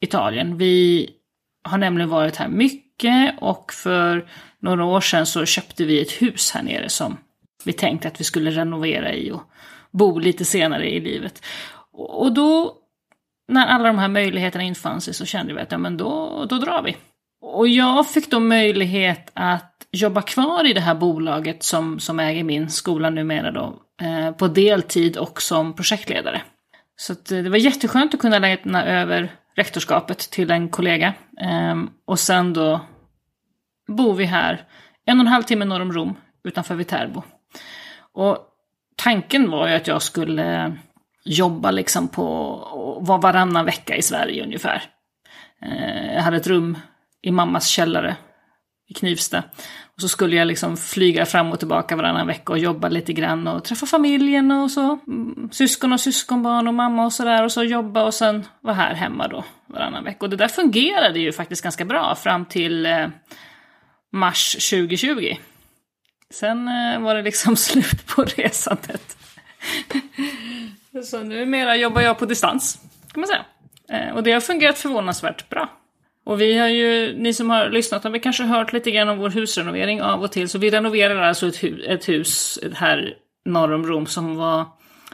[0.00, 0.58] Italien.
[0.58, 1.10] Vi
[1.64, 4.28] har nämligen varit här mycket och för
[4.60, 7.16] några år sedan så köpte vi ett hus här nere som
[7.64, 9.42] vi tänkte att vi skulle renovera i och
[9.90, 11.42] bo lite senare i livet.
[11.92, 12.74] Och då,
[13.48, 16.58] när alla de här möjligheterna infann sig så kände vi att ja men då, då
[16.58, 16.96] drar vi.
[17.40, 22.44] Och jag fick då möjlighet att jobba kvar i det här bolaget som, som äger
[22.44, 26.42] min skola numera då, eh, på deltid och som projektledare.
[26.96, 31.14] Så eh, det var jätteskönt att kunna lämna över rektorskapet till en kollega.
[31.40, 32.80] Eh, och sen då
[33.88, 34.64] bor vi här
[35.06, 37.22] en och en halv timme norr om Rom, utanför Viterbo.
[38.12, 38.38] Och
[38.96, 40.76] tanken var ju att jag skulle
[41.24, 42.24] jobba liksom på,
[43.00, 44.82] var varannan vecka i Sverige ungefär.
[45.62, 46.78] Eh, jag hade ett rum
[47.22, 48.16] i mammas källare
[48.88, 49.42] i Knivsta.
[49.94, 53.46] Och så skulle jag liksom flyga fram och tillbaka varannan vecka och jobba lite grann
[53.48, 54.98] och träffa familjen och så.
[55.06, 58.94] Mm, syskon och syskonbarn och mamma och sådär och så jobba och sen vara här
[58.94, 60.18] hemma då varannan vecka.
[60.20, 63.08] Och det där fungerade ju faktiskt ganska bra fram till eh,
[64.12, 65.36] mars 2020.
[66.30, 69.16] Sen eh, var det liksom slut på resandet.
[71.04, 72.80] så numera jobbar jag på distans,
[73.12, 73.44] kan man säga.
[73.92, 75.77] Eh, och det har fungerat förvånansvärt bra.
[76.28, 79.18] Och vi har ju, ni som har lyssnat har vi kanske hört lite grann om
[79.18, 80.48] vår husrenovering av och till.
[80.48, 83.14] Så vi renoverar alltså ett, hu ett hus här
[83.44, 84.66] norr om Rom som var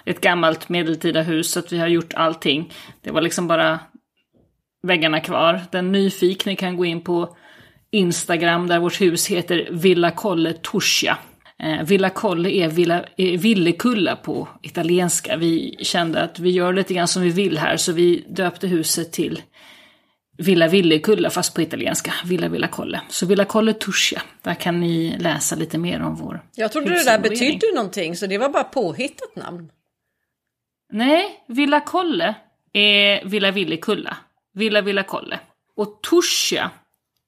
[0.04, 1.50] ett gammalt medeltida hus.
[1.50, 2.72] Så att vi har gjort allting.
[3.00, 3.80] Det var liksom bara
[4.86, 5.60] väggarna kvar.
[5.72, 7.36] Den nyfikne kan gå in på
[7.92, 11.18] Instagram där vårt hus heter Villa Colle Torsia.
[11.62, 15.36] Eh, Villa Colle är Villa, är Villekulla på italienska.
[15.36, 19.12] Vi kände att vi gör lite grann som vi vill här så vi döpte huset
[19.12, 19.40] till
[20.36, 22.12] Villa Villekulla fast på italienska.
[22.24, 23.00] Villa Villa Colle.
[23.08, 24.22] Så Villa Colle Tuscia.
[24.42, 28.26] Där kan ni läsa lite mer om vår Jag trodde det där betydde någonting så
[28.26, 29.70] det var bara påhittat namn.
[30.92, 32.34] Nej, Villa Colle
[32.72, 34.16] är Villa Villekulla.
[34.54, 35.40] Villa Villa Colle.
[35.76, 36.70] Och Tuscia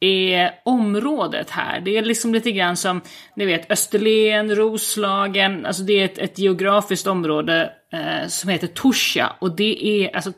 [0.00, 1.80] är området här.
[1.80, 3.00] Det är liksom lite grann som,
[3.36, 9.32] ni vet, Österlen, Roslagen, alltså det är ett, ett geografiskt område eh, som heter Tuscia
[9.38, 10.32] och det är alltså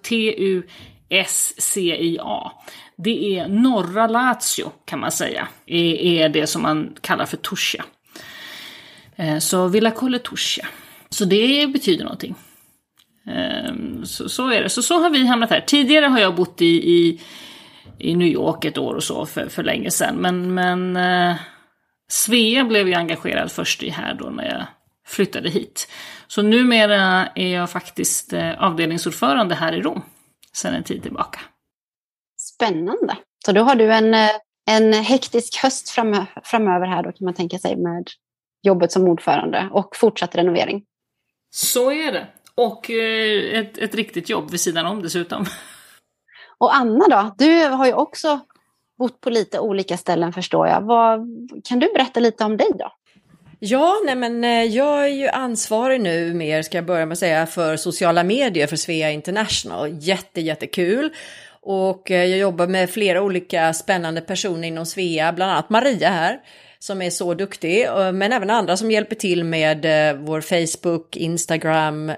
[1.11, 2.53] S-C-I-A.
[2.97, 7.85] Det är norra Lazio kan man säga, är, är det som man kallar för Tuscia.
[9.17, 10.67] Eh, så Villa Colle Tuscia.
[11.11, 12.35] Så det betyder någonting.
[13.27, 14.69] Ehm, så, så är det.
[14.69, 15.61] Så så har vi hamnat här.
[15.61, 17.21] Tidigare har jag bott i, i
[17.99, 20.17] i New York ett år och så för, för länge sedan.
[20.17, 21.37] Men, men eh,
[22.09, 24.67] Svea blev jag engagerad först i här då när jag
[25.07, 25.89] flyttade hit.
[26.27, 30.03] Så numera är jag faktiskt eh, avdelningsordförande här i Rom
[30.59, 31.41] sedan en tid tillbaka.
[32.37, 33.17] Spännande.
[33.45, 34.31] Så då har du en, eh,
[34.71, 38.09] en hektisk höst fram, framöver här då kan man tänka sig med
[38.63, 40.85] jobbet som ordförande och fortsatt renovering.
[41.51, 42.27] Så är det.
[42.55, 45.45] Och eh, ett, ett riktigt jobb vid sidan om dessutom.
[46.59, 48.41] Och Anna då, du har ju också
[48.99, 50.81] bott på lite olika ställen förstår jag.
[50.81, 51.21] Vad,
[51.65, 52.93] kan du berätta lite om dig då?
[53.61, 57.19] Ja, nej men eh, jag är ju ansvarig nu mer, ska jag börja med att
[57.19, 59.97] säga, för sociala medier för Svea International.
[60.01, 61.11] Jätte, jättekul.
[61.61, 66.41] Och eh, jag jobbar med flera olika spännande personer inom Svea, bland annat Maria här
[66.79, 69.87] som är så duktig, eh, men även andra som hjälper till med
[70.19, 72.13] vår Facebook, Instagram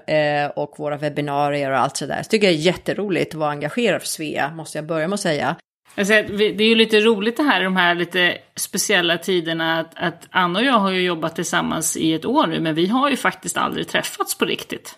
[0.55, 2.23] och våra webbinarier och allt sådär.
[2.29, 5.55] Tycker det är jätteroligt att vara engagerad för Svea, måste jag börja med att säga.
[5.95, 10.59] Det är ju lite roligt det här, de här lite speciella tiderna, att, att Anna
[10.59, 13.57] och jag har ju jobbat tillsammans i ett år nu, men vi har ju faktiskt
[13.57, 14.95] aldrig träffats på riktigt.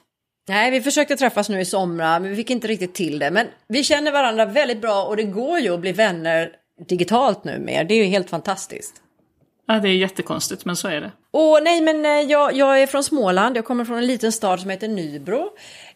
[0.49, 3.31] Nej, vi försökte träffas nu i somras, men vi fick inte riktigt till det.
[3.31, 6.49] Men vi känner varandra väldigt bra och det går ju att bli vänner
[6.87, 7.83] digitalt nu mer.
[7.83, 8.93] Det är ju helt fantastiskt.
[9.67, 11.11] Ja, det är jättekonstigt, men så är det.
[11.31, 13.57] Åh, nej, men eh, jag, jag är från Småland.
[13.57, 15.49] Jag kommer från en liten stad som heter Nybro.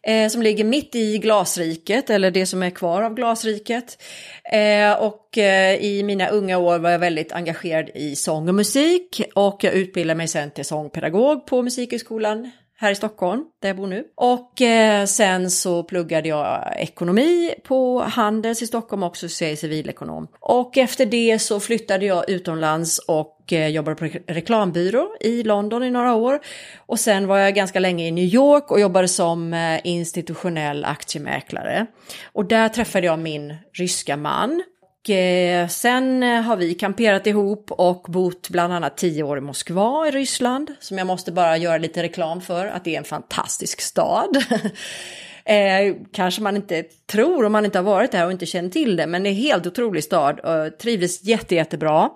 [0.04, 4.04] Eh, som ligger mitt i glasriket, eller det som är kvar av glasriket.
[4.52, 9.22] Eh, och eh, i mina unga år var jag väldigt engagerad i sång och musik.
[9.36, 13.88] Och jag utbildade mig sen till sångpedagog på Musikhögskolan här i Stockholm, där jag bor
[13.88, 14.04] nu.
[14.16, 19.56] Och eh, sen så pluggade jag ekonomi på Handels i Stockholm också, så jag är
[19.56, 20.28] civilekonom.
[20.40, 25.90] Och efter det så flyttade jag utomlands och eh, jobbade på reklambyrå i London i
[25.90, 26.40] några år.
[26.78, 31.86] Och sen var jag ganska länge i New York och jobbade som eh, institutionell aktiemäklare.
[32.34, 34.63] Och där träffade jag min ryska man
[35.10, 40.08] Eh, sen eh, har vi kamperat ihop och bott bland annat tio år i Moskva
[40.08, 43.82] i Ryssland, som jag måste bara göra lite reklam för, att det är en fantastisk
[43.82, 44.38] stad.
[45.46, 48.96] eh, kanske man inte tror om man inte har varit där och inte känner till
[48.96, 52.10] det, men det är en helt otrolig stad och trivdes jätte, jättebra.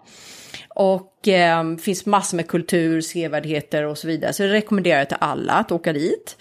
[0.75, 5.17] Och eh, finns massor med kultur, sevärdheter och så vidare, så det rekommenderar jag till
[5.19, 6.37] alla att åka dit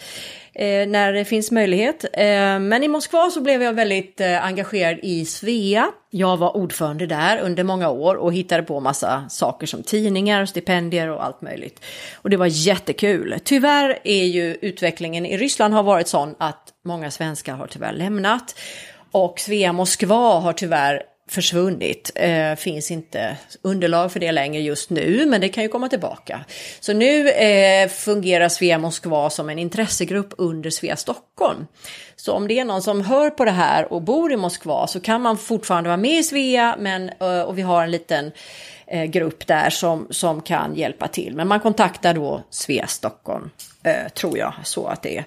[0.55, 2.05] Eh, när det finns möjlighet.
[2.13, 5.91] Eh, men i Moskva så blev jag väldigt eh, engagerad i Svea.
[6.11, 11.09] Jag var ordförande där under många år och hittade på massa saker som tidningar, stipendier
[11.09, 11.85] och allt möjligt.
[12.15, 13.37] Och det var jättekul.
[13.45, 18.55] Tyvärr är ju utvecklingen i Ryssland har varit sån att många svenskar har tyvärr lämnat.
[19.13, 22.11] Och Svea Moskva har tyvärr försvunnit.
[22.15, 26.45] Eh, finns inte underlag för det längre just nu, men det kan ju komma tillbaka.
[26.81, 31.67] Så nu eh, fungerar Svea Moskva som en intressegrupp under Svea Stockholm.
[32.17, 35.01] Så om det är någon som hör på det här och bor i Moskva så
[35.01, 38.33] kan man fortfarande vara med i Svea, men, eh, och vi har en liten
[38.91, 41.37] eh, grupp där som, som kan hjälpa till.
[41.37, 43.51] Men man kontaktar då Svea Stockholm.
[43.83, 45.25] Eh, tror jag så att det är.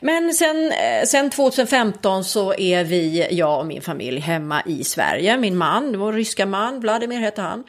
[0.00, 5.36] Men sen, eh, sen 2015 så är vi, jag och min familj, hemma i Sverige.
[5.36, 7.64] Min man, vår ryska man, Vladimir heter han.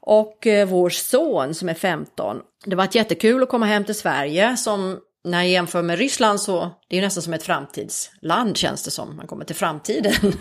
[0.00, 2.40] och eh, vår son som är 15.
[2.64, 6.70] Det var jättekul att komma hem till Sverige som när jag jämför med Ryssland så
[6.88, 9.16] det är nästan som ett framtidsland känns det som.
[9.16, 10.12] Man kommer till framtiden.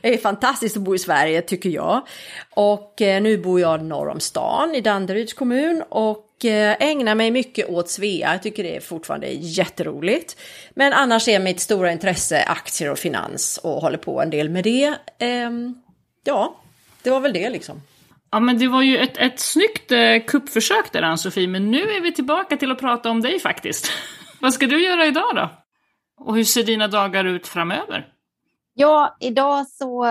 [0.00, 2.06] det är fantastiskt att bo i Sverige tycker jag.
[2.50, 7.30] Och eh, nu bor jag norr om stan i Danderyds kommun och eh, ägnar mig
[7.30, 8.32] mycket åt Svea.
[8.32, 10.36] Jag tycker det är fortfarande jätteroligt.
[10.70, 14.64] Men annars är mitt stora intresse aktier och finans och håller på en del med
[14.64, 14.94] det.
[15.18, 15.82] Ehm,
[16.24, 16.56] ja,
[17.02, 17.82] det var väl det liksom.
[18.30, 22.00] Ja, men det var ju ett, ett snyggt eh, kuppförsök där, Ann-Sofie, men nu är
[22.00, 23.92] vi tillbaka till att prata om dig faktiskt.
[24.40, 25.50] Vad ska du göra idag då?
[26.20, 28.06] Och hur ser dina dagar ut framöver?
[28.80, 30.06] Ja, idag så,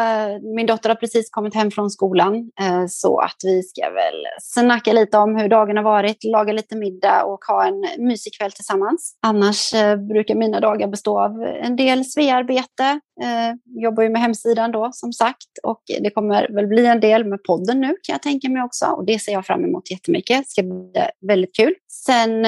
[0.56, 4.94] min dotter har precis kommit hem från skolan eh, så att vi ska väl snacka
[4.94, 9.18] lite om hur dagen har varit, laga lite middag och ha en mysig kväll tillsammans.
[9.22, 13.00] Annars eh, brukar mina dagar bestå av en del svearbete.
[13.20, 17.26] Jag Jobbar ju med hemsidan då som sagt och det kommer väl bli en del
[17.26, 20.38] med podden nu kan jag tänka mig också och det ser jag fram emot jättemycket.
[20.38, 20.92] Det ska bli
[21.28, 21.74] väldigt kul.
[22.06, 22.46] Sen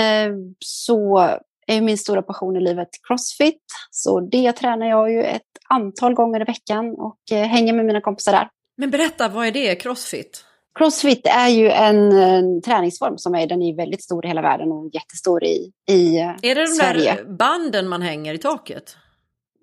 [0.59, 1.30] så
[1.70, 3.63] är min stora passion i livet crossfit.
[3.91, 8.01] Så det tränar jag ju ett antal gånger i veckan och eh, hänger med mina
[8.01, 8.49] kompisar där.
[8.78, 10.45] Men berätta, vad är det, crossfit?
[10.80, 14.72] Crossfit är ju en, en träningsform som är, den är väldigt stor i hela världen
[14.72, 17.15] och jättestor i, i Är det de Sverige.
[17.15, 18.97] där banden man hänger i taket?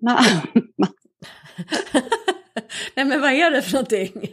[2.95, 4.27] Nej men vad är det för någonting?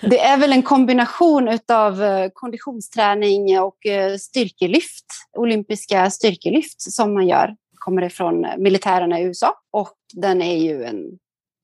[0.00, 5.06] Det är väl en kombination av eh, konditionsträning och eh, styrkelyft,
[5.36, 7.56] olympiska styrkelyft som man gör.
[7.80, 11.18] Kommer ifrån militärerna i USA och den är ju en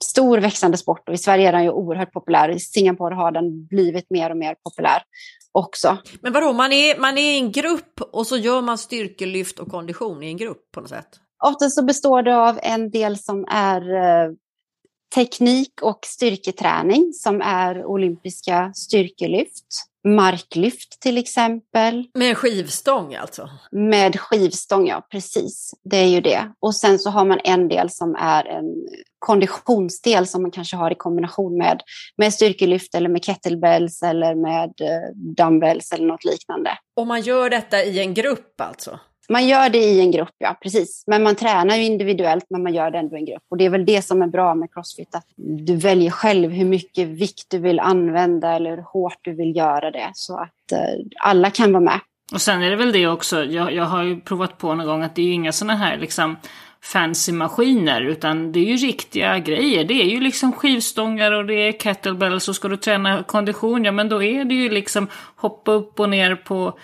[0.05, 2.49] stor växande sport och i Sverige är den ju oerhört populär.
[2.49, 5.03] I Singapore har den blivit mer och mer populär
[5.53, 5.99] också.
[6.21, 9.69] Men vadå, man är, man är i en grupp och så gör man styrkelyft och
[9.69, 11.09] kondition i en grupp på något sätt?
[11.45, 14.31] Ofta så består det av en del som är eh,
[15.15, 19.67] teknik och styrketräning som är olympiska styrkelyft.
[20.07, 22.05] Marklyft till exempel.
[22.15, 23.51] Med skivstång alltså?
[23.71, 25.75] Med skivstång, ja precis.
[25.85, 26.53] Det är ju det.
[26.61, 28.75] Och sen så har man en del som är en
[29.19, 31.83] konditionsdel som man kanske har i kombination med,
[32.17, 36.79] med styrkelyft eller med kettlebells eller med eh, dumbbells eller något liknande.
[36.97, 39.01] Och man gör detta i en grupp alltså?
[39.29, 41.05] Man gör det i en grupp, ja precis.
[41.07, 43.43] Men man tränar ju individuellt, men man gör det ändå i en grupp.
[43.51, 46.65] Och det är väl det som är bra med Crossfit, att du väljer själv hur
[46.65, 50.11] mycket vikt du vill använda eller hur hårt du vill göra det.
[50.15, 52.01] Så att eh, alla kan vara med.
[52.33, 55.03] Och sen är det väl det också, jag, jag har ju provat på någon gång
[55.03, 56.37] att det är ju inga sådana här liksom
[56.83, 59.85] fancy maskiner, utan det är ju riktiga grejer.
[59.85, 63.93] Det är ju liksom skivstångar och det är kettlebells och ska du träna kondition, ja
[63.93, 66.79] men då är det ju liksom hoppa upp och ner på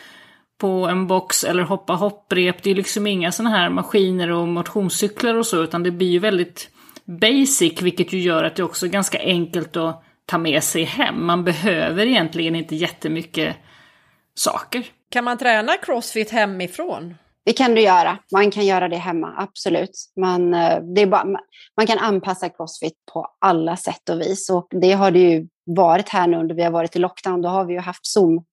[0.63, 2.63] på en box eller hoppa hopprep.
[2.63, 6.19] Det är liksom inga sådana här maskiner och motionscyklar och så, utan det blir ju
[6.19, 6.71] väldigt
[7.05, 11.27] basic, vilket ju gör att det också är ganska enkelt att ta med sig hem.
[11.27, 13.57] Man behöver egentligen inte jättemycket
[14.35, 14.85] saker.
[15.11, 17.15] Kan man träna crossfit hemifrån?
[17.45, 18.19] Det kan du göra.
[18.33, 20.13] Man kan göra det hemma, absolut.
[20.21, 21.25] Man, eh, det är bara,
[21.77, 24.51] man kan anpassa crossfit på alla sätt och vis.
[24.51, 27.43] Och det har det ju varit här nu under vi har varit i lockdown.
[27.43, 28.45] Då har vi ju haft Zoom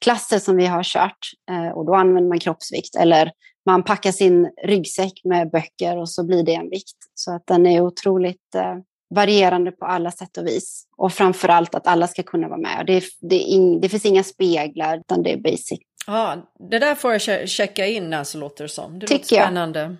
[0.00, 1.18] klasser som vi har kört
[1.50, 3.32] eh, och då använder man kroppsvikt eller
[3.66, 6.96] man packar sin ryggsäck med böcker och så blir det en vikt.
[7.14, 8.76] Så att den är otroligt eh,
[9.14, 10.86] varierande på alla sätt och vis.
[10.96, 12.84] Och framför allt att alla ska kunna vara med.
[12.86, 15.80] Det, det, in, det finns inga speglar utan det är basic.
[16.06, 16.36] Ja,
[16.70, 18.98] det där får jag checka in alltså låter det som.
[18.98, 19.80] Det Tycker låter spännande.
[19.80, 19.96] Jag.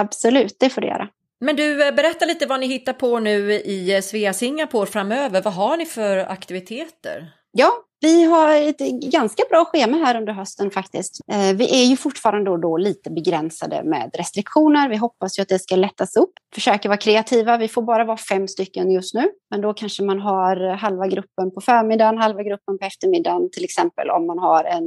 [0.00, 1.08] Absolut, det får du göra.
[1.40, 5.42] Men du, eh, berätta lite vad ni hittar på nu i Svea Singapore framöver.
[5.42, 7.32] Vad har ni för aktiviteter?
[7.52, 8.78] Ja, vi har ett
[9.12, 11.20] ganska bra schema här under hösten faktiskt.
[11.32, 14.88] Eh, vi är ju fortfarande då, då lite begränsade med restriktioner.
[14.88, 16.32] Vi hoppas ju att det ska lättas upp.
[16.54, 17.56] Försöker vara kreativa.
[17.56, 19.30] Vi får bara vara fem stycken just nu.
[19.50, 23.50] Men då kanske man har halva gruppen på förmiddagen, halva gruppen på eftermiddagen.
[23.50, 24.84] Till exempel om man har en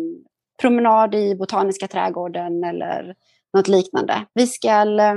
[0.62, 3.16] promenad i Botaniska trädgården eller
[3.58, 4.26] något liknande.
[4.34, 5.16] Vi ska eh,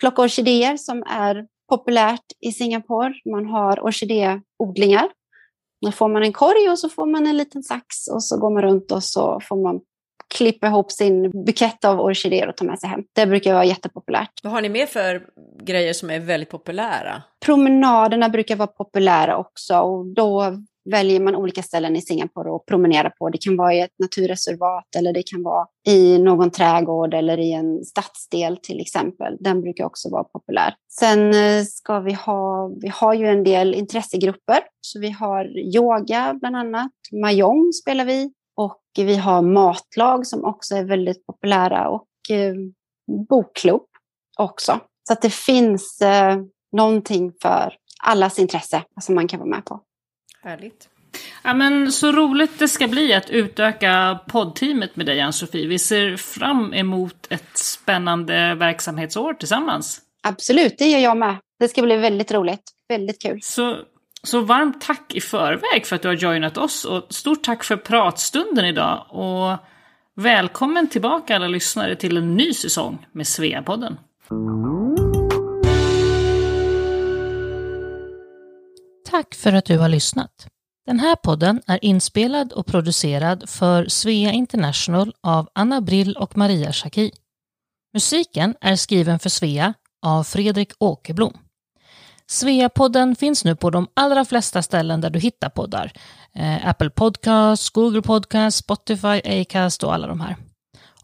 [0.00, 3.14] plocka orkidéer som är populärt i Singapore.
[3.24, 5.08] Man har orkidéodlingar
[5.80, 8.50] då får man en korg och så får man en liten sax och så går
[8.50, 9.80] man runt och så får man
[10.34, 13.04] klippa ihop sin bukett av orkidéer och ta med sig hem.
[13.12, 14.30] Det brukar vara jättepopulärt.
[14.42, 15.26] Vad har ni mer för
[15.62, 17.22] grejer som är väldigt populära?
[17.44, 20.56] Promenaderna brukar vara populära också och då
[20.90, 23.28] väljer man olika ställen i Singapore att promenera på.
[23.28, 27.52] Det kan vara i ett naturreservat eller det kan vara i någon trädgård eller i
[27.52, 29.36] en stadsdel till exempel.
[29.40, 30.74] Den brukar också vara populär.
[30.98, 34.60] Sen eh, ska vi ha, vi har ju en del intressegrupper.
[34.80, 40.74] Så vi har yoga bland annat, mahjong spelar vi och vi har matlag som också
[40.74, 42.54] är väldigt populära och eh,
[43.28, 43.86] bokklubb
[44.38, 44.80] också.
[45.08, 46.36] Så att det finns eh,
[46.72, 49.80] någonting för allas intresse som man kan vara med på.
[50.42, 50.88] Härligt.
[51.42, 55.66] Ja, men så roligt det ska bli att utöka poddteamet med dig, Ann-Sofie.
[55.66, 60.00] Vi ser fram emot ett spännande verksamhetsår tillsammans.
[60.22, 61.36] Absolut, det gör jag med.
[61.58, 62.62] Det ska bli väldigt roligt.
[62.88, 63.38] Väldigt kul.
[63.42, 63.76] Så,
[64.22, 67.76] så varmt tack i förväg för att du har joinat oss och stort tack för
[67.76, 69.06] pratstunden idag.
[69.08, 69.58] Och
[70.14, 73.98] välkommen tillbaka alla lyssnare till en ny säsong med Sveapodden.
[79.10, 80.46] Tack för att du har lyssnat.
[80.86, 86.72] Den här podden är inspelad och producerad för Svea International av Anna Brill och Maria
[86.72, 87.10] Schacki.
[87.94, 89.74] Musiken är skriven för Svea
[90.06, 91.38] av Fredrik Åkerblom.
[92.26, 95.92] Sveapodden finns nu på de allra flesta ställen där du hittar poddar.
[96.34, 100.36] Eh, Apple Podcasts, Google Podcasts, Spotify, Acast och alla de här.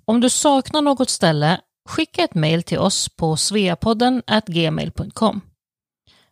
[0.05, 5.41] Om du saknar något ställe, skicka ett mejl till oss på sveapodden gmail.com.